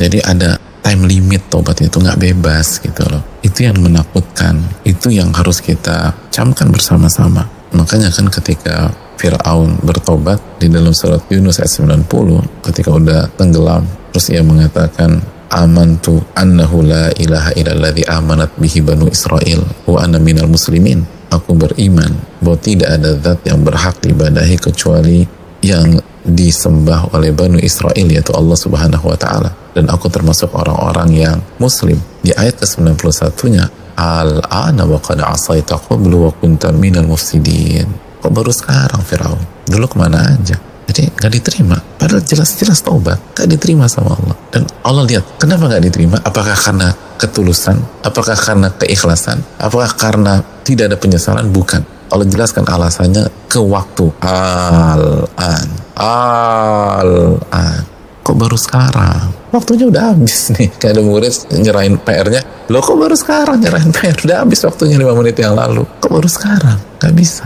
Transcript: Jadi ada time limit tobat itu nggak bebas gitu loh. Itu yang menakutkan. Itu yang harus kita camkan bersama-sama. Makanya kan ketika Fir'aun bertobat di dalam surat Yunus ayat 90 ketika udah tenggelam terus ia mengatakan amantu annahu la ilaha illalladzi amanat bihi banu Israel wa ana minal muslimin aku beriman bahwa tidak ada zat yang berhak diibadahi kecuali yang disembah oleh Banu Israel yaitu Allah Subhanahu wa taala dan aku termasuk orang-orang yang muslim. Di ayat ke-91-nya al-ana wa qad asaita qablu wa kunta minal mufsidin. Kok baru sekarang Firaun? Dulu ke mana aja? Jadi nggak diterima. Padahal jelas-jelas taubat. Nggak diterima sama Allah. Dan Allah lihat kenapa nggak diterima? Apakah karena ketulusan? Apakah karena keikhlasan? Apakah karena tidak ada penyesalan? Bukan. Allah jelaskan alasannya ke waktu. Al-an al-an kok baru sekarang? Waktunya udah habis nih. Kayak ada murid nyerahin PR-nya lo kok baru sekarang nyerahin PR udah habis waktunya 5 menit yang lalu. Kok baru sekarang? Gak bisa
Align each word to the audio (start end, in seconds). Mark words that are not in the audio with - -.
Jadi 0.00 0.24
ada 0.24 0.56
time 0.80 1.04
limit 1.04 1.52
tobat 1.52 1.76
itu 1.84 2.00
nggak 2.00 2.16
bebas 2.16 2.80
gitu 2.80 3.04
loh. 3.04 3.20
Itu 3.44 3.68
yang 3.68 3.76
menakutkan. 3.84 4.56
Itu 4.80 5.12
yang 5.12 5.28
harus 5.36 5.60
kita 5.60 6.16
camkan 6.32 6.72
bersama-sama. 6.72 7.44
Makanya 7.76 8.08
kan 8.08 8.32
ketika 8.32 8.90
Fir'aun 9.20 9.76
bertobat 9.84 10.40
di 10.56 10.72
dalam 10.72 10.96
surat 10.96 11.20
Yunus 11.28 11.60
ayat 11.60 11.84
90 12.08 12.64
ketika 12.64 12.88
udah 12.88 13.28
tenggelam 13.36 13.84
terus 14.16 14.32
ia 14.32 14.40
mengatakan 14.40 15.20
amantu 15.52 16.24
annahu 16.32 16.80
la 16.80 17.12
ilaha 17.20 17.52
illalladzi 17.52 18.08
amanat 18.08 18.48
bihi 18.56 18.80
banu 18.80 19.12
Israel 19.12 19.60
wa 19.84 20.00
ana 20.00 20.16
minal 20.16 20.48
muslimin 20.48 21.04
aku 21.28 21.52
beriman 21.52 22.16
bahwa 22.40 22.58
tidak 22.64 22.96
ada 22.96 23.12
zat 23.20 23.44
yang 23.44 23.60
berhak 23.60 24.00
diibadahi 24.00 24.56
kecuali 24.56 25.28
yang 25.60 26.00
disembah 26.24 27.12
oleh 27.12 27.32
Banu 27.36 27.60
Israel 27.60 28.08
yaitu 28.08 28.32
Allah 28.32 28.56
Subhanahu 28.56 29.04
wa 29.04 29.16
taala 29.20 29.52
dan 29.76 29.86
aku 29.90 30.10
termasuk 30.10 30.50
orang-orang 30.54 31.10
yang 31.14 31.38
muslim. 31.62 31.98
Di 32.20 32.34
ayat 32.34 32.60
ke-91-nya 32.60 33.96
al-ana 33.96 34.84
wa 34.88 34.98
qad 34.98 35.20
asaita 35.20 35.78
qablu 35.78 36.28
wa 36.28 36.30
kunta 36.34 36.72
minal 36.74 37.06
mufsidin. 37.06 37.86
Kok 38.20 38.32
baru 38.32 38.52
sekarang 38.52 39.00
Firaun? 39.04 39.40
Dulu 39.64 39.86
ke 39.88 39.96
mana 39.96 40.20
aja? 40.36 40.56
Jadi 40.90 41.06
nggak 41.06 41.32
diterima. 41.32 41.78
Padahal 41.78 42.20
jelas-jelas 42.26 42.82
taubat. 42.82 43.18
Nggak 43.38 43.48
diterima 43.56 43.86
sama 43.86 44.18
Allah. 44.18 44.36
Dan 44.50 44.66
Allah 44.82 45.04
lihat 45.06 45.24
kenapa 45.38 45.70
nggak 45.70 45.84
diterima? 45.86 46.16
Apakah 46.20 46.58
karena 46.58 46.90
ketulusan? 47.14 47.78
Apakah 48.02 48.34
karena 48.34 48.68
keikhlasan? 48.74 49.38
Apakah 49.62 49.94
karena 49.94 50.42
tidak 50.66 50.90
ada 50.90 50.98
penyesalan? 50.98 51.46
Bukan. 51.54 51.86
Allah 52.10 52.26
jelaskan 52.26 52.66
alasannya 52.66 53.30
ke 53.46 53.62
waktu. 53.62 54.10
Al-an 54.18 55.68
al-an 55.94 57.86
kok 58.20 58.29
baru 58.40 58.56
sekarang? 58.56 59.36
Waktunya 59.52 59.84
udah 59.84 60.16
habis 60.16 60.48
nih. 60.56 60.72
Kayak 60.80 60.96
ada 60.96 61.02
murid 61.04 61.34
nyerahin 61.52 61.96
PR-nya 62.00 62.42
lo 62.70 62.78
kok 62.80 62.96
baru 62.96 63.18
sekarang 63.18 63.60
nyerahin 63.60 63.92
PR 63.92 64.16
udah 64.16 64.38
habis 64.46 64.62
waktunya 64.64 64.96
5 64.96 65.18
menit 65.20 65.36
yang 65.36 65.52
lalu. 65.52 65.84
Kok 66.00 66.08
baru 66.08 66.28
sekarang? 66.30 66.78
Gak 66.96 67.12
bisa 67.12 67.44